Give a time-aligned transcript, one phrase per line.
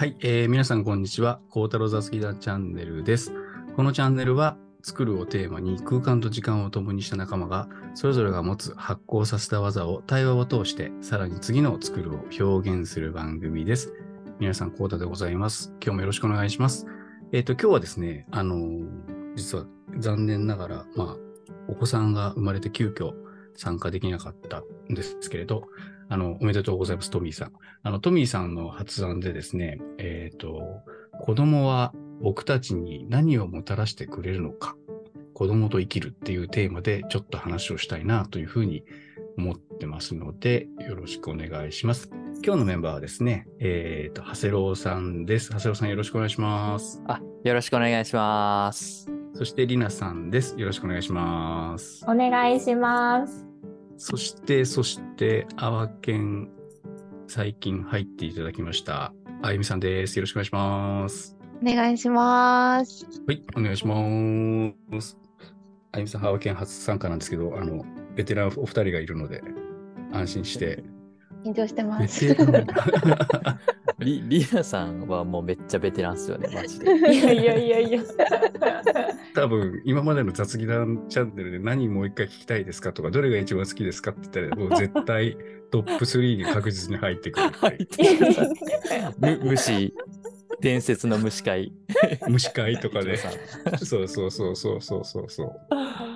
[0.00, 1.40] はい、えー皆さんこんにちは。
[1.50, 3.34] 孝太郎雑技団チャンネルです。
[3.76, 13.92] このチャンネルは、作るをテーマに空間と時間を共にした仲間が、それぞれが持つ発行させた技を対話を通して、さらに次の作るを表現する番組です。
[14.38, 15.74] 皆さん、孝太でございます。
[15.84, 16.86] 今日もよろしくお願いします。
[17.32, 18.86] えっ、と、今日はですね、あのー
[19.36, 19.66] 実は
[19.98, 21.16] 残念ながら、まあ、
[21.68, 23.12] お子さんが生まれて急遽
[23.54, 25.64] 参加できなかったんですけれど、
[26.10, 27.52] あの、おめでとうございます、トミーさん。
[27.84, 30.60] あの、トミーさんの発案でですね、えっ、と、
[31.20, 34.76] 子供は僕たちに何をもたらしてくれるのか、
[35.34, 38.84] 子供と生きるっていうテーマでちょっと話をしたいなというふうに
[39.38, 42.10] 思ってますので、よろしくお願いします。
[42.44, 45.50] 今日のメンバーはですね、えっ、と、長谷郎さんです。
[45.50, 47.00] 長谷郎さんよろしくお願いします。
[47.06, 49.08] あ、よろしくお願いします。
[49.34, 50.58] そして、りなさんです。
[50.58, 52.04] よろしくお願いします。
[52.08, 53.49] お願いします。
[54.02, 56.48] そして、そして、あわけん、
[57.28, 59.12] 最近入っていただきました。
[59.42, 60.18] あゆみさんです。
[60.18, 61.36] よろしくお願いします。
[61.62, 63.04] お願いします。
[63.26, 65.18] はい、お願いします。
[65.92, 69.42] あゆみさん、ハワケン初参加なんですけど、あの、ベテランお二人がいるので、
[70.14, 70.82] 安心して。
[71.44, 72.24] 緊張してまベす。
[74.00, 76.96] テランり、りなさんはもうめっちゃベテランっすよね、 マジで。
[77.14, 78.02] いやいやいやいや。
[79.34, 85.36] 多分、今までの雑技団チャンネルで何もう一回聞きたいですかとか、どれが一番好きですかって言ったら、もう絶対
[85.70, 87.46] トップ3に確実に入ってくる
[87.82, 88.20] っていう。
[89.20, 89.94] む虫、
[90.60, 91.72] 伝説の虫会。
[92.28, 93.16] 虫飼いとかで。
[93.16, 95.52] そうそうそうそうそうそうそう。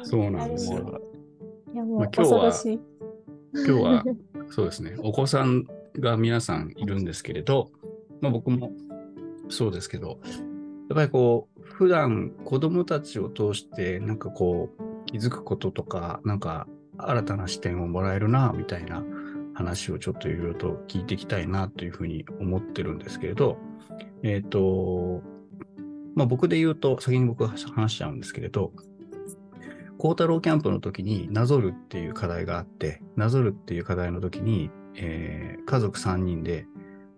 [0.02, 1.00] そうなんですよ。
[1.72, 2.80] いやもうまあ今日は恐ろしい。
[3.54, 4.04] 今日は
[4.50, 5.64] そうですね、お子さん
[5.98, 7.70] が皆さんいるんですけれど、
[8.20, 8.72] まあ、僕も
[9.48, 16.66] そうですけど、やっぱりこう、普段子供たちを通して、なんかこう、気づくこととか、なんか
[16.98, 19.02] 新たな視点をもらえるな、みたいな
[19.54, 23.58] 話をちょっといろいろと聞いていきたいな、というふうに思ってるんですけれど、
[24.22, 25.22] えっ、と、
[26.14, 28.72] まあ僕で言うと、先に僕が話しちゃうんですけれど、
[29.98, 36.66] 孝太郎キャンプの時になぞるっていう課題があって、なぞるっていう課題の時に、えー家族3人で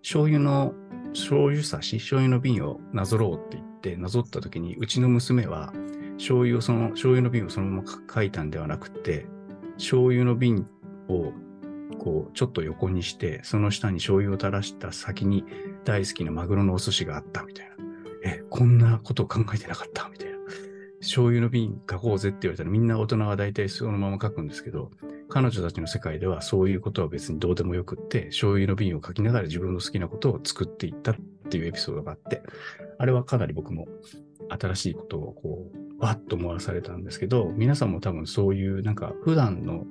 [0.02, 0.72] 醤油の、
[1.12, 5.72] 醤油差し、醤油の瓶をなぞろうって言って、なぞった時に、うちの娘は
[6.16, 9.26] 醤油をその、醤油の瓶をそのまま書いたんではなくて、
[9.74, 10.66] 醤油の瓶
[11.08, 11.32] を
[11.98, 15.44] こう、ちょっと横にして、その下に醤油を垂らした先に
[15.84, 17.74] 大好きなマグロのお寿司があったみたいな。
[18.24, 20.08] え、こんなこと考えてなかった？
[20.08, 20.36] みたいな。
[21.00, 24.90] 醤油の瓶書こうぜって言われたらみんな大人は大体そのまま書くんですけど、
[25.36, 31.16] 彼女たちの世界ではそういうことは別にどうでもよくって、醤油の瓶を書きながら自分の好きなことを作っていったっ
[31.50, 32.42] ていうエピソードがあって、
[32.96, 33.86] あれはかなり僕も
[34.48, 35.70] 新しいことをこ
[36.00, 39.84] う、わっと思わされたんですけど、皆さんも多分そういうなんか普段の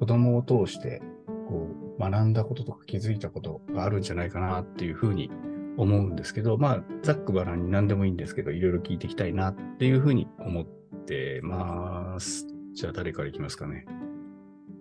[0.00, 1.02] 子供を通して
[1.48, 5.30] こう学んだこととか気づいたことがあるんじゃないかなっていうふうに
[5.76, 10.66] 思うんですけど、まあ、ざっくばらんに何でもいいんですけど、いろいろ聞いていきたいなっていうふうに思っ
[11.06, 12.48] てます。
[12.72, 13.86] じゃあ、誰からいきますかね？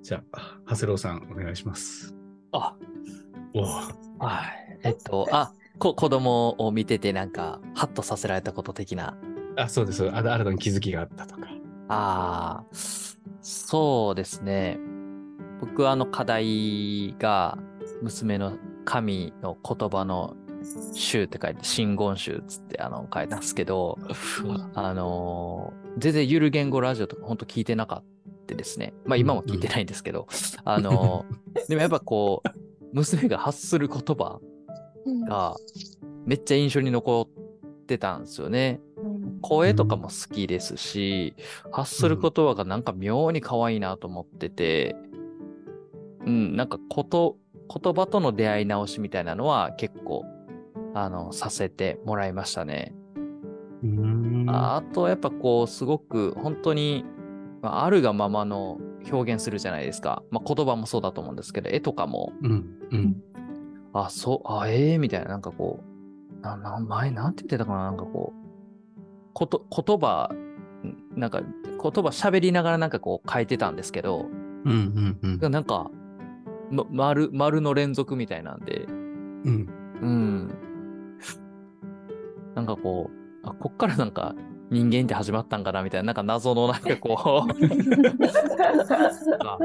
[0.04, 2.14] じゃあ、長谷郎さん、お願いします。
[2.52, 2.76] あ、
[3.54, 3.64] おお
[4.20, 4.80] はい。
[4.84, 9.18] えっと、あ、こ子供を見ててなんか、ハッとさせられたこと的な。
[9.56, 10.10] あ、そうです。
[10.10, 11.48] あ新たに気づきがあったとか。
[11.88, 12.76] ああ、
[13.42, 14.78] そうですね。
[15.62, 17.58] 僕はあの課題が
[18.02, 20.36] 娘の神の言葉の
[20.94, 23.98] 集って書いて、真言集っつってあの書いたんですけど、
[24.74, 28.04] あのー全然ゆる言語ラジオとか本当聞いてなかっ
[28.54, 28.94] たですね。
[29.06, 30.28] まあ今も聞いてないんですけど、
[30.64, 32.50] あのー でもやっぱこう、
[32.94, 34.40] 娘が発する言葉
[35.28, 35.56] が
[36.26, 38.80] めっちゃ印象に残ってたんですよね。
[39.42, 41.36] 声とかも好きですし、
[41.72, 44.96] 発する言葉がなんか妙に可愛いなと思ってて、
[46.26, 47.38] うん、なんかこと
[47.82, 50.26] 言葉との出会い直しみたいなのは結構、
[50.94, 52.94] あの、させてもらいましたね。
[53.84, 57.23] うーんあと、やっぱこう、すごく本当に、ま
[57.70, 58.80] あ、あるがままの
[59.12, 60.24] 表現するじゃないですか。
[60.32, 63.16] まあ、言葉もそうだと思うんですけど、絵とかも、うん、うん。
[63.94, 68.44] あ、そう、あ、ええみたいな、なんかこう、な、な、前、なんて言ってたかな、なんかこう、
[69.34, 70.30] こと、言葉、
[70.86, 74.28] んなんか、言葉喋りながらなんかこう書いてたんですけど、
[74.66, 74.72] うん、
[75.24, 75.52] うん、うん。
[75.52, 75.90] なんか、
[76.72, 79.70] ま、丸、丸の連続みたいなんで、うん、
[80.02, 80.54] うん。
[82.56, 84.36] なんかこう、あ、こっからなんか
[84.74, 87.48] 人間って始まったんかなみたいな、なんか謎のなんかこう、
[89.46, 89.58] あ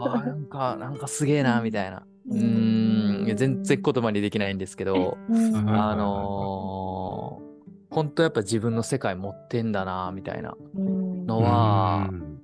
[0.00, 2.02] あなんか、なんかすげえな、みたいな。
[2.30, 7.48] うーん、いや全然言葉にできないんですけど、うんあのー
[7.90, 12.38] 本当やっぱ自分の世界持ってんだな、みたいなうんのはう、ん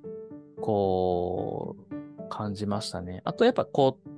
[0.59, 3.21] こう、感じましたね。
[3.25, 4.09] あとやっぱこう、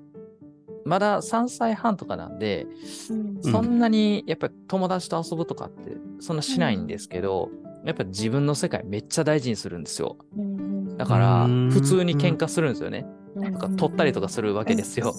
[0.87, 2.65] まだ3歳半とかなんで、
[3.09, 7.49] うんそんなにやっぱり友達と遊ぶとかってそんなしないんですけど、
[7.85, 10.17] やっぱ自分の世界めっちゃ大事にするんですよ。
[10.97, 13.05] だからうん普通に喧嘩するんですよね。
[13.35, 15.13] ななんか取ったりとかするわけですよ。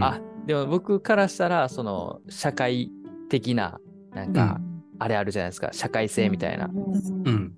[0.00, 2.90] あ、でも僕からしたら、その社会
[3.28, 3.78] 的な、
[4.14, 4.60] なんか、
[4.98, 6.70] あれあるじゃないですか、社会性みたいな。
[6.72, 7.54] うん。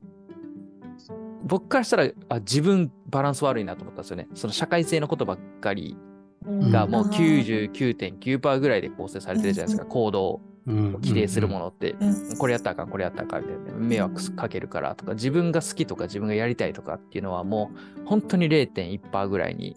[1.45, 4.29] 僕からしたらあ、自分バランス悪いなと思ったんですよね。
[4.35, 5.97] その社会性のことばっかり
[6.45, 11.93] がもう99.9%ぐらいで構成されてるじゃないですか、行動規定するものって。
[11.93, 13.79] うんこれやったらあかん、これやったらあかんみたいな。
[13.79, 17.71] 迷惑かけるからとか、自分が好きとか自分がやりたいとかっていうのはも
[18.05, 19.77] う本当に0.1%ぐらいに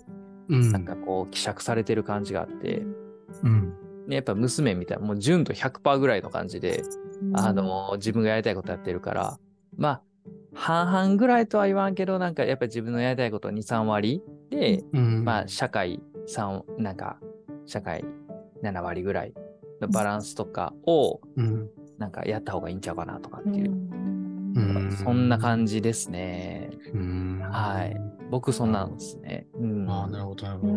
[0.49, 0.71] うん。
[0.71, 2.83] なんかこう希釈されてる感じがあって、
[3.43, 3.73] うん。
[4.07, 6.83] ね、やっぱ娘みたいな、もう純度100%ぐらいの感じで、
[7.33, 9.37] あの、自分がやりたいことやってるから、
[9.75, 10.01] まあ、
[10.53, 15.25] 半々ぐらいとは言わんけど、なんかやっぱり自分のやりたいこと2、3割で、うん。
[15.25, 17.17] まあ、社会3、なんか、
[17.65, 18.05] 社会
[18.63, 19.33] 7割ぐらい
[19.81, 21.69] のバランスとかを、うん。
[21.97, 26.69] なんかやった方がいいんちゃうかなとかっていう、うんそんな感じですね。
[26.93, 27.39] うん。
[27.41, 27.97] はい。
[28.29, 29.47] 僕そんなんですね。
[29.55, 29.89] うん。
[29.89, 30.73] ああ、なるほど、なるほど。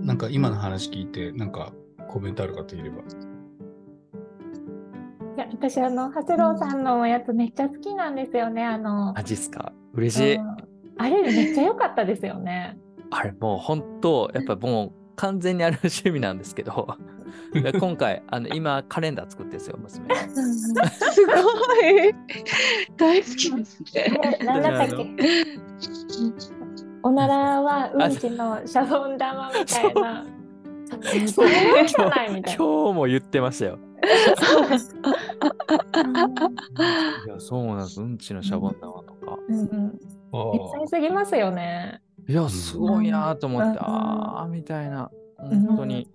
[0.00, 1.72] なんか今の話聞いて、なんか
[2.08, 2.98] コメントある方いれば。
[5.36, 9.72] いや私あの長谷郎さんのやつめっちゃ好きなんですよねあのマジっすか？
[9.94, 10.36] 嬉しい。
[10.36, 10.56] うん
[10.96, 12.78] あれめっちゃ良かったですよね。
[13.10, 17.23] あれもう本当、やっぱもう完全にあれの趣味なんですけど、で
[17.78, 20.14] 今回、あの今カレンダー作ってるんですよ、娘。
[20.14, 21.32] すご
[21.82, 22.14] い
[22.96, 24.20] 大好きですね。
[24.40, 25.06] えなんだったっけ？
[27.02, 30.24] おならはうんちのシャボン玉みたいな。
[31.26, 32.64] それじゃないみたいな。
[32.64, 33.78] 今日も言ってましたよ。
[34.04, 34.06] い
[37.28, 38.00] や、そうなんです。
[38.00, 39.38] うんちのシャボン玉とか。
[39.48, 39.98] うんうん
[40.32, 42.00] ああ天才すぎますよね。
[42.28, 45.10] いや、すごいなと思って、うんああ、みたいな。
[45.38, 46.08] 本当に。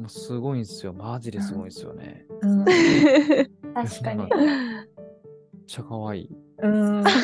[0.00, 0.92] もうすごいんですよ。
[0.92, 2.26] マジですごいんですよね。
[2.40, 4.18] うん、確かに。
[4.18, 4.28] めっ
[5.66, 6.30] ちゃ可愛い。
[6.62, 7.04] うん。
[7.04, 7.20] 確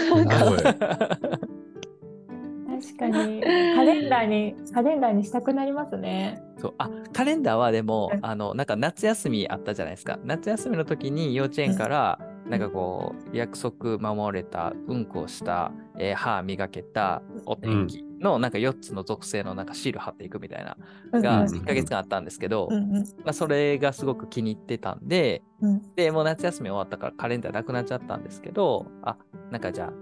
[2.99, 3.40] かに。
[3.43, 6.43] カレンダーに、カレンダーにしたくなりますね。
[6.58, 12.19] そうあカレンダーはでもうんあのなんか夏休みあったじゃないですか夏休みの時に幼稚園から
[12.49, 20.77] なんかこう約束守れたうんこをした、えー歯磨けたお天気のなんか4つの属性のなんかシール貼っていくみたいな
[21.21, 21.55] がうんうん。
[21.63, 23.05] 1ヶ月間あったんですけど、うんうん。
[23.25, 25.95] まあ、それがすごく気に入ってたんでうん。
[25.95, 29.17] でもう夏休み終わったからカレンダーなくなっちゃったんですけどあ
[29.51, 29.93] なんかじゃあ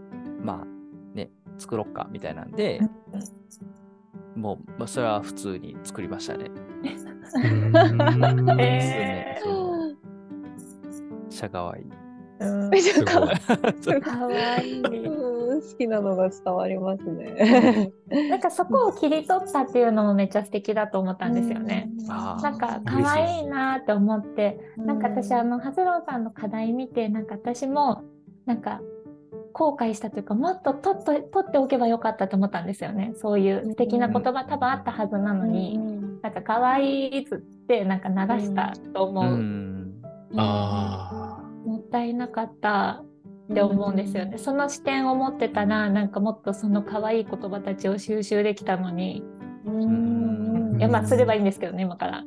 [0.42, 2.80] まあね作ろっかみたいなんで、
[4.36, 6.50] もう、まあ、それは普通に作りましたね。
[7.34, 8.60] うん。
[8.60, 9.96] えそう。
[11.30, 11.84] シャがわいい。
[12.40, 12.70] うん。
[12.70, 13.32] めかわ
[14.60, 14.82] いい。
[15.54, 17.92] うん好きなのが伝わりますね。
[18.30, 21.90] なんかそこを切り取ったっていうのもめっちゃ素敵だと思ったんですよね。
[22.06, 28.02] なんか可愛いなって思って、なんか私あのハズローさんの課題見て、なんか私も
[28.46, 28.80] なんか
[29.52, 33.12] 後悔したというか、もっと取っと取っておけばよかったと思ったんですよね。
[33.16, 35.78] そういう素敵な言葉多分あったはずなのに、
[36.22, 39.24] なんか可愛いっつってなんか流したと思う。
[39.24, 40.02] うん。
[40.36, 43.04] あもったいなかった
[43.50, 44.38] って思うんですよね。
[44.38, 49.22] その視点を持ってたら、なんかもっとその可愛い言葉たちを収集できたのに、
[49.68, 52.24] んいやまあすればいいんですけどね、今から。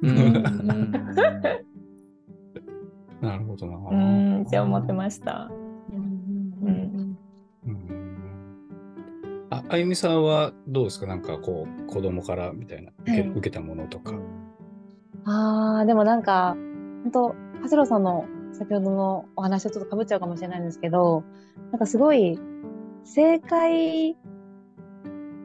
[3.20, 3.76] なるほどな。
[3.76, 5.50] うーんって思ってました。
[5.92, 7.16] うん
[9.50, 11.06] あ、あゆみさんはどうですか？
[11.06, 14.12] なんかこう、子供からみたいな、受け,、はい受けたものとか。
[15.24, 16.54] ああ、でもなんか、
[17.04, 21.24] 本当ハセロさんの先ほどのお話とちょっと被っちゃうかもしれないんですけど、
[21.70, 22.38] なんかすごい、
[23.04, 24.16] 正解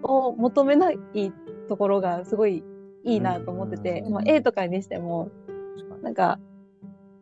[0.04, 0.98] を求めない
[1.70, 2.64] ところがすごい
[3.04, 4.14] いいなと思ってて、うん。
[4.14, 5.30] まあ、A とかにしても、
[6.02, 6.40] なんか、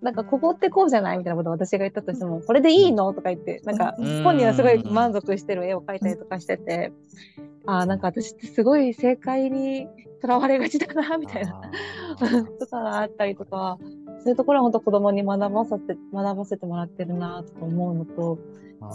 [0.01, 4.23] なんかここってこうじゃないみたいなことを私が言ったとしても、これでいいのとか言って、なんかうん。
[4.23, 6.91] 本人はすごい満足してる絵を描いたりとかしてて、
[7.67, 9.87] ああ、なんか私ってすごい正解に
[10.21, 11.61] とらわれがちだな、みたいな。
[12.59, 13.77] とかがあったりとか、
[14.23, 18.37] そういうところは本当子供に学ばせて、学ばせてもらってるなとか思うのと、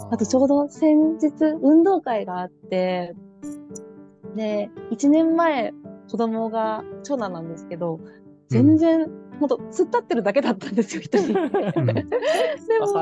[0.09, 3.13] あとちょうど先日運動会があって、
[4.35, 5.73] で、1年前
[6.09, 7.99] 子供が長男なんですけど、
[8.49, 11.33] 全然、ほんと突っ立ってるだけだったんですよ、一人。
[11.33, 11.35] うん。
[11.91, 12.05] で
[12.79, 12.93] も、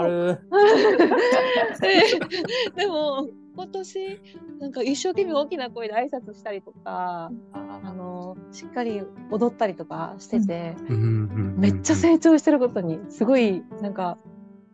[2.75, 4.21] でも、今年、
[4.59, 14.17] なんか一生懸命大きな声で挨拶したりとか、あの、しっかり踊ったりとかしてて、うんうんめっちゃ成長してることに、すごい、なんか、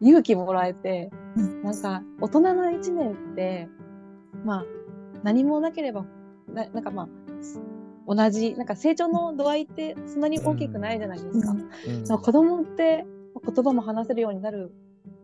[0.01, 1.11] 勇気もらえて、
[1.63, 3.69] なんか、大人の一年って、
[4.43, 4.65] まあ、
[5.23, 6.05] 何もなければ、
[6.51, 7.09] ななんかまあ、
[8.07, 11.51] 同じなんか成長の度合いってそんなに大きくないじゃないですか。
[11.51, 12.03] うん。
[12.03, 13.05] でも子供って
[13.45, 14.71] 言葉も話せるようになる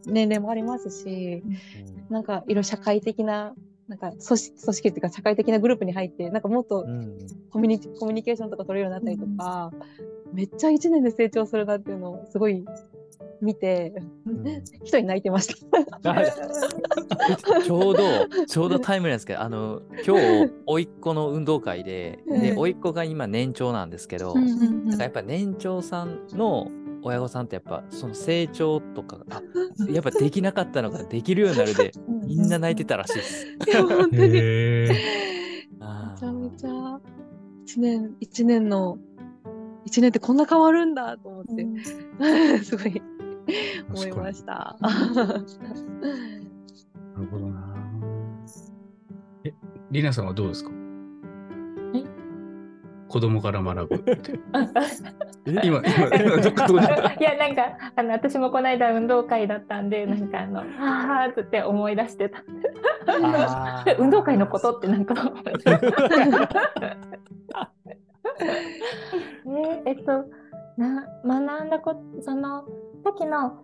[0.08, 1.44] 年齢もありますし、
[2.10, 3.54] なんかいろいろ社会的な
[3.88, 7.18] なんか組織組織っていうか社会的なグループに入ってなんかもっとうん。
[7.50, 9.72] コミュニコミュニケーションとか取れるようになったりとか、
[10.34, 12.66] めっちゃ1年で成長するなっていうのをすごい
[13.42, 13.94] 見て、
[14.26, 14.48] うん。
[14.84, 16.12] 一人泣いてました。
[16.12, 16.24] あ
[17.64, 18.04] ちょうど、
[18.46, 22.58] ちょうどタイムリーなんですけど、あの、今日、甥っ子の運動会で、で、うん。
[22.60, 24.88] 甥っ子が今年長なんですけど、うんうんうん。
[24.90, 26.70] なんかやっぱ年長さんの
[27.04, 29.42] 親御さんってやっぱその成長とか、あ
[29.92, 31.92] やっぱできなかったのができるようになるで、
[32.26, 33.48] みんな泣いてたらしいです。
[33.48, 34.90] いや本当にめ
[36.18, 37.00] ちゃめちゃ
[37.66, 38.98] 一年一年の
[39.86, 41.66] 一年ってこんな変わるんだと思って、
[42.64, 43.02] すごい
[43.94, 44.78] 思いました。
[44.82, 44.92] な
[47.24, 47.76] るほどな。
[49.44, 49.54] え、
[49.92, 50.72] りなさんはどうですか？
[51.96, 52.04] え
[53.10, 54.12] 子供から学ぶって。
[54.14, 54.40] ー
[55.66, 55.82] 今、今、
[56.36, 57.14] 今、どっかどこに行った？
[57.14, 62.44] いやなんかあの私もこの間運動会だったんでなんかあの「ああ」って思い出してた。
[63.98, 65.14] 運動会のことってなんか
[69.46, 70.26] ねえっと
[70.78, 72.66] な学んだことその
[73.04, 73.60] さっきの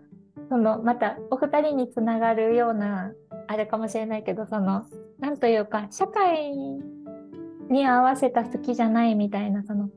[0.49, 3.11] そのまたお二人につながるような
[3.47, 4.83] あれかもしれないけどその
[5.19, 6.53] なんというか社会
[7.69, 9.89] に合わせた好きじゃないみたいなその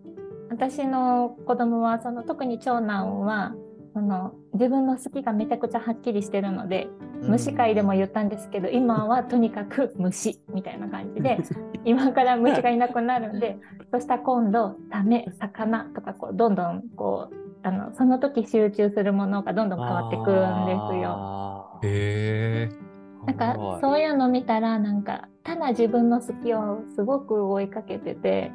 [0.50, 3.54] 私の子供はその特に長男は
[3.94, 6.86] その自分の好きがめちゃくちゃはっきりしてるので
[7.22, 11.38] 虫界でも言ったんですけど、今はとにかく虫みたいな感じで
[11.84, 13.56] 今から虫がいなくなるんで
[13.90, 17.34] そしたら今度サメ魚とかこうどんどんこう
[17.66, 21.80] あのその時集中するものがどんどん変わってくるんですよ。
[21.82, 22.86] へえ。
[23.26, 28.50] なんかはいそういうの見たらなんかただ自分の好きをすごく追いかけてて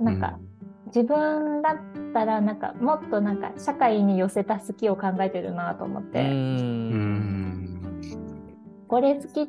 [0.00, 0.38] なんか
[0.86, 6.20] 自分だったらなんかもっとなんか社会に寄せた好きを考えてるなと思っうて。
[6.20, 6.90] うん。
[6.94, 7.80] ん。
[8.88, 9.46] これ好きっ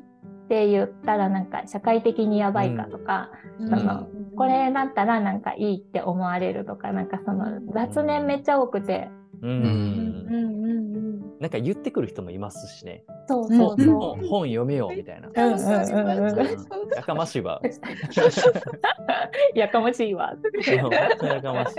[0.49, 9.11] て言ったらなんか社会的にやばいかとか、そのこれだったらなんかいいって思われるとかなんかその雑念めっちゃ多くて、ううんん。
[9.11, 9.47] うんうんな
[11.47, 13.03] んか言ってくる人もいますしね。
[13.27, 15.29] そうそううんそ本本読めよみたいな。
[16.95, 17.59] やかましいわ。
[17.63, 17.67] う。
[19.57, 20.35] やかましいわ。
[20.67, 21.75] やかましい。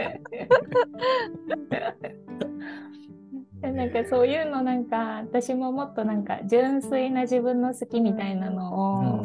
[3.60, 9.24] で なんかそういうのなんか私ももっとなんか純粋な自分の好きみたいなのを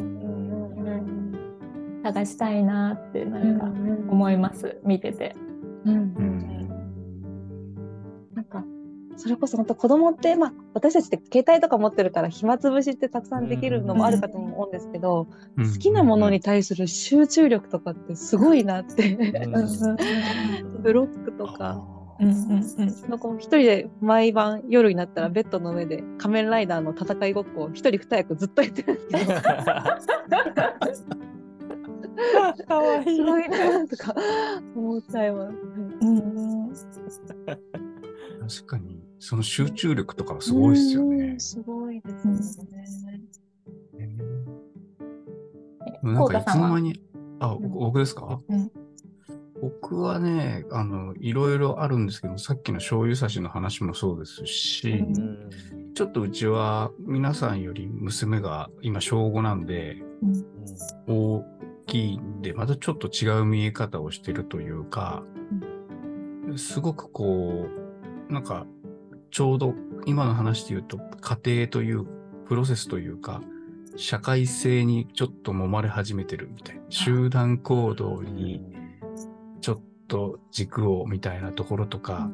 [2.04, 3.66] 探したいなってなんか
[4.08, 5.34] 思います見てて。
[5.84, 6.57] うん
[9.18, 19.16] それこそ本当子供って、まあ、私たちって携帯とか持ってるから暇つぶしってたくさんできるのもあるかと思うんですけど、うん好きなものに対する集中力とかってすごいなって、
[20.80, 21.84] ブロックとか。
[22.20, 22.64] うんうんうん
[23.38, 29.40] 一人で毎晩夜になったらベッドの上で仮面ライダーの戦いごっこを一人二役ずっとやってるんですよ。
[32.66, 33.16] かわいい。
[33.16, 34.14] すごいなとか
[34.74, 35.56] 思っちゃいます。
[36.00, 36.28] うん
[38.48, 41.40] 確かに、その集中力とかはすごいですよねうん。
[41.40, 42.84] すごいですよね。
[46.02, 46.90] なんかいつの間に。
[46.90, 47.02] に、
[47.40, 48.70] あ、ん僕ですか、うん
[49.60, 55.50] 僕はね、あの、いろいろあるんですけど、さっきの醤油差しの話もそうですし、うん
[55.94, 59.96] ちょっとうちは皆さんより娘が今小5なんで、
[61.08, 61.44] 大
[61.86, 65.24] きいんで、またちょっと違う見え方をしてるというか、
[66.56, 67.66] すごくこ
[68.28, 68.64] う、なんか、
[69.30, 69.74] ちょうど
[70.06, 72.06] 今の話で言うと、家庭という
[72.46, 73.42] プロセスというか、
[73.96, 78.62] 社会性にちょっと揉まれ始めてるみたいな、集団行動に
[79.60, 82.30] ちょっと軸をみたいなところとか、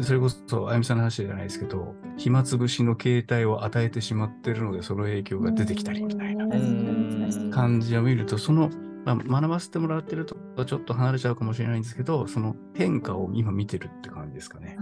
[0.00, 6.44] それこそ、あやみさんの話じゃないですけど、暇つぶしの形態を与えてしまってるので、その影響が出てきたりみたいな。
[6.44, 7.50] うん。
[7.52, 8.70] 感じを見ると、その、
[9.04, 14.76] まあ、学ばせてもらってるとちょっと離れちゃうかもしれないんですけど、その変化を今見てるって感じですかね。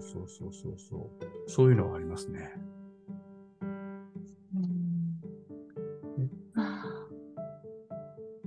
[0.00, 1.00] そうそうそうそうそう。
[1.20, 1.30] そう。
[1.46, 2.52] そういうのはありますね。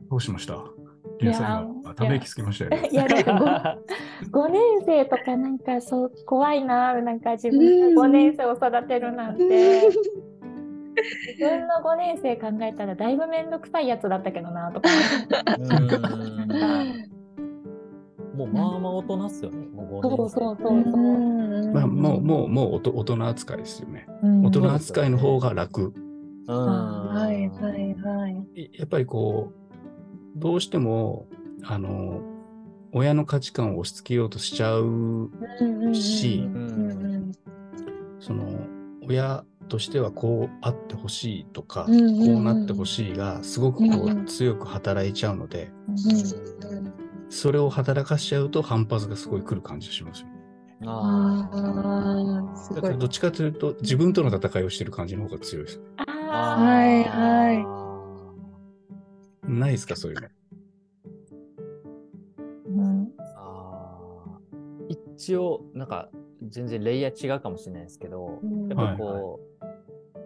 [0.09, 0.63] どうしました？
[1.21, 3.77] 皆さんいやため息つきましたよ いやなんか
[4.31, 9.81] 5, 年生とかなんかそう怖いななんか自分が5年生を育てるなんて。
[10.99, 14.89] 自分の5年生考えたらだいぶ面倒くさいやつだったけどなとか
[18.39, 19.67] もうまあまあ大人っすよね。
[19.67, 24.07] もう5そうそうそうまあ、もう、もう、もうおと大人扱いですよね。
[24.23, 24.45] うん。
[24.45, 25.93] 大人扱いの方が楽。
[26.47, 27.13] うん。
[27.13, 28.69] はいはいはい。
[28.73, 29.51] やっぱりこ
[30.35, 31.27] う、どうしても、
[31.63, 32.21] あの、
[32.91, 35.29] 親の価値観を押し付けようとしちゃう、
[35.93, 37.31] しうんうんうん。
[38.19, 38.45] その、
[39.07, 45.71] 親としてはこうあってほしいとか、こうなってほしいが、すごくこう強く働いちゃうので、
[47.29, 50.33] それを働かしちゃうと反発がすごい来る感じがしますよね。
[50.85, 52.81] あああ、すごい。
[52.81, 55.81] だからどっちかというと、自分との戦いをしてる感じの方が強いです。
[55.97, 56.03] あ
[56.57, 57.53] はいは
[59.45, 60.27] いないですか、そういうの。
[60.27, 60.29] ー
[62.67, 66.09] うんあー一応、なんか、
[66.47, 69.39] 全然レイヤー違うかもしれないですけど、やっぱりこ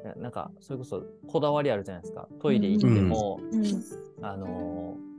[0.03, 2.27] う、ななんか、それこそこだわりあるじゃないですか。
[2.39, 3.63] トイレ行っても、うん
[4.21, 5.12] あのー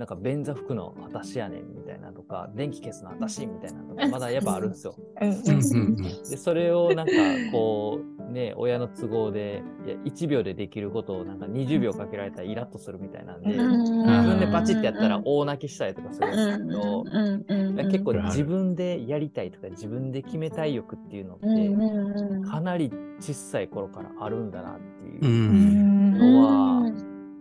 [0.00, 4.96] なんか便座拭くの私やねんみたいなとか、電気消すの私みたいなのとか、まだやっぱあるんですよ。
[5.20, 7.12] で、それをなんか
[7.52, 13.82] こう、ね、親の都合で、いや、1秒でできることをなんか20秒かけられたらイラッとするみたいなんで、うん。
[13.82, 17.04] 自分でパチってやったら大泣きしたりとかするんですけど、
[17.90, 18.24] 結構うん。
[18.24, 22.90] 自分でやりたいとか自分で決めたい欲っていうのって、かなり
[23.20, 25.20] 小さい頃からあるんだなっていう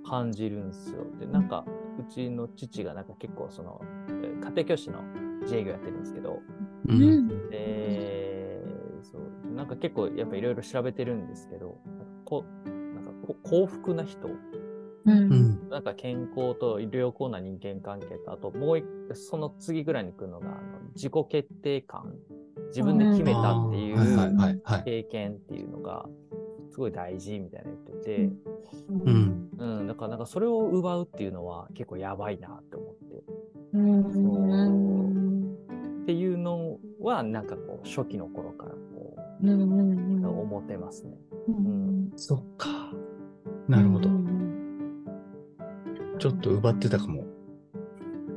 [0.10, 1.06] 感じるんですよ。
[1.20, 1.66] で、なんか、
[2.00, 5.04] うちの父がなんか結構その、えー家庭教師の
[5.44, 6.42] 自営業やってるんですけど、
[6.88, 7.28] ううん。
[7.28, 8.62] んで、
[9.04, 12.46] そう、なんか結構やっぱいろいろ調べてるんですけど、なんかこ
[12.96, 14.28] なんかこ幸福な人、
[15.06, 15.12] うん。
[15.12, 15.70] うん。
[15.70, 22.16] なんか健康と良好な人間関係と、あともう一その次ぐらいに来るのが、あの自己決定感、
[22.68, 24.84] 自分で決めたっていういはいはい。
[24.84, 26.06] 経験っていうのが、
[26.79, 28.29] すごい大事みたいな言ってて、
[28.88, 33.24] うんうん、だからなんかそれを奪うっていうのは結構やばいなって思って。
[33.74, 34.00] うん
[36.03, 39.57] っていうのはなんかこう初期の頃からこうんうう
[40.21, 41.17] ん思ってますね。
[41.50, 42.69] うんそっか。
[43.67, 44.12] なるほどう。
[44.13, 45.03] ん
[46.17, 47.25] ちょっと奪ってたかも。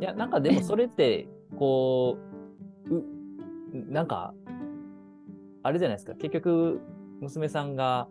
[0.00, 2.18] いやなんかでもそれってこ
[2.90, 3.04] うう
[3.88, 4.34] なんか
[5.62, 6.80] あれじゃないですか結局
[7.20, 8.08] 娘さんが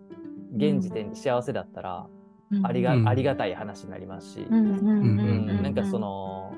[0.55, 2.07] 現時点で幸せだったら
[2.51, 2.65] うん。
[2.65, 3.07] ありが,、うん。
[3.07, 6.53] ありがたい話になりますし、うんうんうんうんなんかその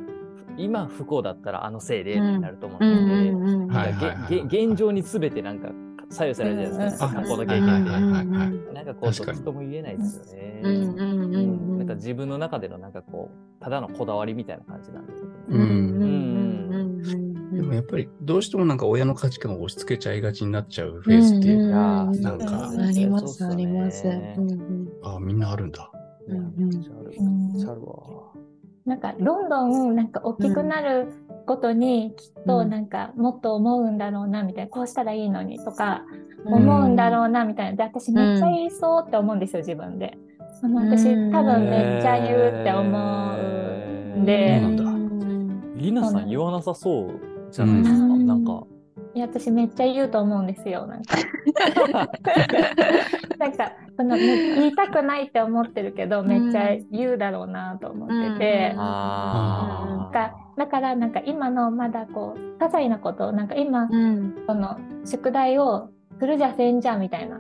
[0.57, 5.69] 今不幸だったらあのせいでってなると思ううんので、現状に全てなんか
[6.09, 8.73] 左右されるじゃないですか、うん過去の経験で。
[8.73, 10.61] なんかこう、どっちとも言えないですよね。
[10.63, 15.13] うんなんか自分の中でのなんかこう、ただのこだわりみたいな感じなんで。
[15.49, 15.61] うん。
[15.61, 16.32] うんうんうん。
[16.32, 16.32] で
[17.73, 22.69] もやっぱりどうしてもなんか親の価値観を押し付けちゃいがちになっちゃうフェーズって、うんやーなんか。
[22.69, 24.07] ありますあります。
[24.07, 24.87] うんうん。
[25.03, 25.91] あみんなあるんだ。
[26.27, 26.69] うんうん。
[26.69, 27.13] めっちゃある。
[27.17, 27.53] うん。
[27.53, 27.93] めっちゃあるわ。
[28.85, 31.13] なんかどんどんなんか大きくなる
[31.45, 36.03] ことにきっとなんかもっと思うんだろうなみたいなこうしたらいいのにとか
[36.45, 37.77] 思うんだろうなみたいな。
[37.77, 40.17] で私めっちゃ言いそうって思うんですよ自分で。
[40.61, 41.31] あの私うん。
[41.31, 43.35] 多分めっちゃ言うって思
[44.15, 44.93] うんで、そうなんだ。
[45.75, 47.97] リナさん言わなさそうじゃないですか。
[48.01, 48.63] うんなんか。
[49.15, 51.15] いや私めっちゃ言うと思うんですよなんか。
[53.37, 58.71] なんかそのめ言いたくないって思ってるけどめっちゃ言うだろうなと思ってて。
[58.73, 65.89] うんあがだからなんか今のまだこう些細なことなんか今うんその宿題を
[66.19, 67.39] するじゃせんじゃみたいな、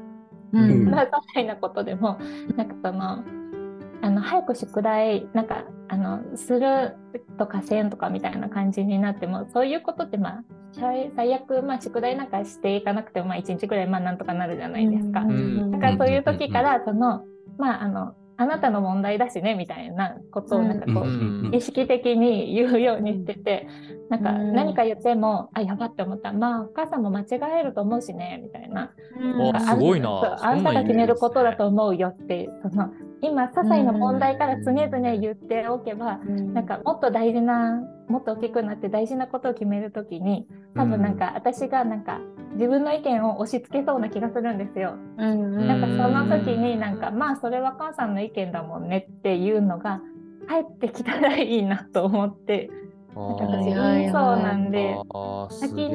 [0.51, 2.17] うん まあ些細なことでも
[2.55, 3.23] なんかその
[4.03, 6.97] あの早く宿題なんかあのする
[7.39, 15.21] とかせんとかみたいな感じになってもそういうことってまあ最悪、まあ、宿題なんかしていかなくてもまあ1日ぐらいまあなんとかなるじゃないですか。
[15.21, 17.23] だからそういう時からその
[17.57, 23.67] まああのあなたの問題だしねみたいなことをなんかこう、うん意識的に言うようにしてて、
[24.09, 26.33] なんかうん何か言っても、あ、やばって思った。
[26.33, 27.25] まあ、お母さんも間違
[27.59, 28.91] えると思うしね、みたいな。
[29.39, 30.37] おなんかすごいな。
[30.41, 32.89] あんたが決めることだと思うよって、その、
[33.21, 42.19] 今、些細な問題から常々言っておけば、なんかもっと大事な、もっと大きくなって大事なことを決めるときに、多分なんか私がなんか
[42.53, 44.95] 自分の意見を押し付けそうな気がするんですよ。
[45.17, 50.01] うんなんかその時になんかまあそれは母さんの意見だもんねっていうのが
[50.47, 52.69] 返ってきたらいいなと思って。
[53.15, 54.97] 私言いそうなんで
[55.51, 55.91] 先に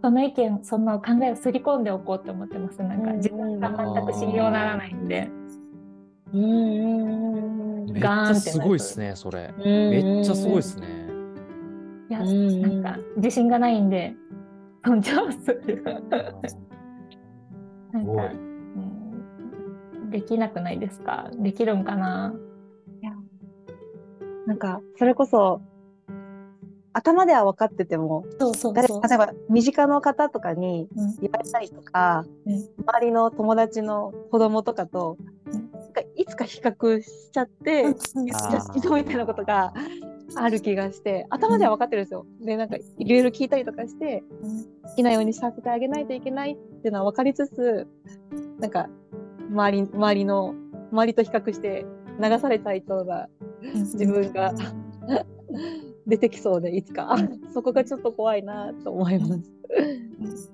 [0.00, 2.82] その意見その考えをすり込んでおこうって思ってます。
[2.82, 5.28] なんか自分が全く信用ならないんで。
[6.32, 6.46] うんう
[7.86, 9.52] んめっちゃすごいっすね、それ。
[9.58, 10.86] めっちゃすごいっすね。
[12.08, 12.82] いやうん。
[12.82, 14.14] なんか自信がないんで
[14.84, 16.56] 尊重するなんか、す
[18.04, 18.28] ごいう
[20.06, 21.30] ん、できなくないですか？
[21.34, 22.34] できるんかな？
[24.46, 25.60] なんかそれこそ
[26.92, 28.24] 頭では分かってても
[28.56, 31.16] そ例えば身近の方とかにうん。
[31.20, 32.54] 言われたりとか、うん。
[32.84, 35.16] 周りの友達の子供とかと、
[35.46, 35.70] うん。
[35.70, 39.72] なんかいつか比較しちゃって、うんみたいなことが
[40.36, 42.26] ある気がして頭では分かってるんですよ。
[42.40, 44.22] でなんかいろいろ聞いたりとかして
[44.84, 47.86] 好きなようにさせてあげないといけないっていうのは分かりつつ
[48.58, 48.88] なんか
[49.50, 50.54] 周り周りの
[50.92, 51.84] 周りと比較して
[52.20, 53.28] 流されちゃいそうな
[53.62, 54.54] 自分が
[56.06, 57.16] 出てきそうでいつか
[57.52, 59.36] そこがちょっと怖いなと思いま
[60.36, 60.52] す。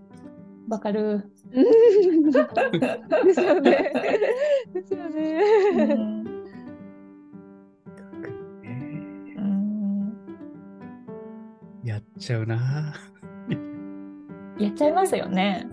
[0.68, 1.30] わかる。
[1.52, 3.92] ですよね。
[4.74, 6.15] ですようね。
[12.18, 12.94] ちゃうな。
[14.58, 15.68] やっちゃいますよね。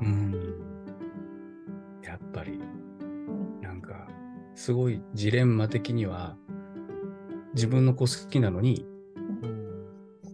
[0.00, 0.32] うん。
[2.02, 2.60] やっぱり、
[3.62, 4.08] なんか、
[4.54, 6.36] すごいジレンマ的には、
[7.54, 8.86] 自分の子好きなのに、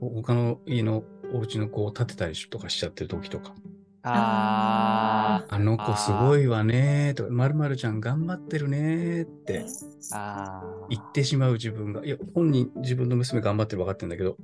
[0.01, 3.55] 他の家のお家の子を建てたりとかしちゃってる時とか、
[4.03, 9.67] ああの子すごいわねーとか、まるまるちゃん頑張ってるねーってー
[10.13, 14.37] あー言ってしまう自分が、いや、本人自分の娘頑張ってる分かってるんだけど、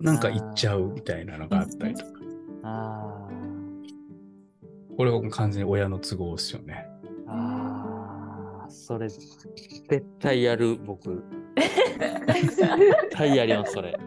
[0.00, 2.10] なんか言っちゃうみたいなのがあったりとか、
[2.62, 3.28] あ
[4.96, 6.86] これは完全に親の都合ですよね。
[7.26, 8.70] ーあー。
[8.70, 11.22] それ絶対やる僕。
[11.56, 13.98] 絶対やりますそれ。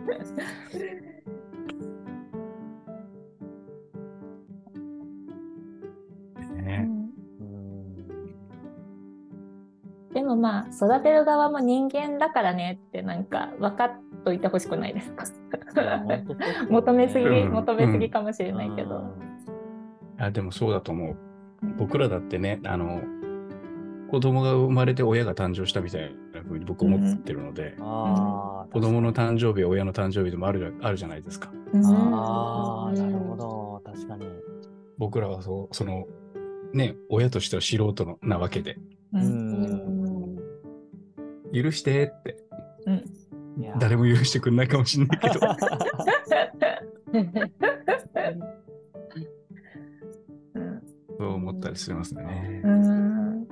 [10.14, 13.92] でもまあ育てる側も人間だからねってなんか分かっ
[14.26, 15.26] といてほしくないですか？
[16.70, 19.04] 求めすぎ、うん求めすぎかもしれないけど。
[20.20, 21.16] あでもそうだと思う。
[21.78, 23.02] 僕らだってね、あの、
[24.10, 31.52] 子供が生まれて親が誕生したみたいな風に僕思ってるので、ああ、子供の誕生日、親の誕生日でもあるじゃあるじゃないですか。
[31.74, 33.82] うんああ、なるほど。
[33.86, 34.26] 確かに。
[34.98, 36.08] 僕らはそう、その、
[36.74, 38.78] ね、親としては素人のなわけで、
[39.14, 39.24] ううん
[39.64, 40.38] ん。
[41.54, 42.38] 許してって、
[43.80, 45.40] 誰も許してくれないかもしれないけど、
[47.14, 47.18] う
[50.60, 50.82] ん
[51.18, 52.62] そう思ったりしますね。
[52.64, 52.68] う。
[52.68, 53.48] ん。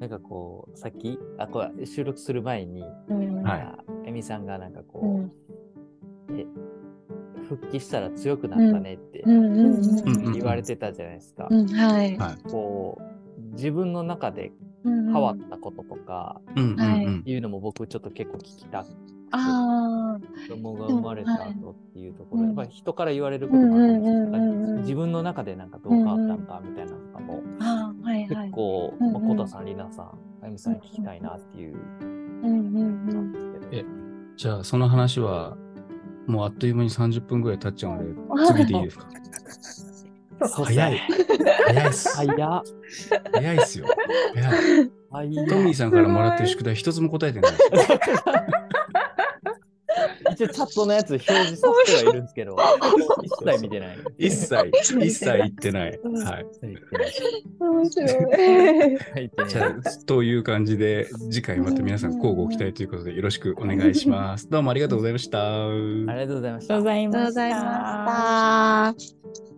[0.00, 3.42] なんかこう、さっき、あ、これ収録する前に、うん。
[3.42, 3.60] はい。
[3.60, 5.06] なんかエミさんがなんかこう、
[6.32, 6.38] うん。
[6.38, 6.46] え、
[7.48, 11.48] 復帰したら強くなったねって言われてたじゃないですか。
[11.50, 11.66] うん。
[11.68, 12.16] はい。
[12.18, 12.36] はい。
[12.50, 13.04] こう、
[13.54, 14.52] 自分の中で
[14.84, 17.22] 変変わったこととか、うんうんうん。
[17.24, 17.34] い。
[17.36, 18.96] うのも僕ちょっと結構聞きたくて、
[19.32, 30.12] あ子供が生まれた後っていうところ、うんやっぱり人から言われることもあるんですけどうんうんうんうん自分の中でなんかどう変わったのかみたいなのとかも、ああはいはい結構、まあ、コタさん、リナさん、あ
[30.46, 33.66] ゆみさんに聞きたいなっていううんうんなんですけど。
[33.72, 33.84] え
[34.36, 35.56] じゃあ、その話は、
[36.26, 39.06] もうあっという間に30分ぐらい経っちゃうので、うん次でいいですか？
[40.64, 40.98] 早い。
[41.66, 42.16] 早いっす。
[42.16, 42.62] 早っ。
[43.34, 43.86] 早いっすよ。
[45.10, 45.34] 早い。
[45.46, 47.52] トミーさんからもらってる宿題一つも答えてない。
[47.52, 47.58] 一
[50.44, 52.56] 応チャットのやつ表示させてはいるんですけど、
[53.22, 53.98] 一切見てない。
[54.18, 56.00] 一切、一切言ってない。
[56.02, 56.46] うんはい。
[57.60, 64.48] 面白いじゃあ、という感じで、次回また皆さん交互期待ということでよろしくお願いします。
[64.48, 65.68] どうもありがとうございました。
[65.68, 67.30] ありがとうございましたありがとうご。
[67.32, 68.94] ざいま。
[68.98, 69.49] した。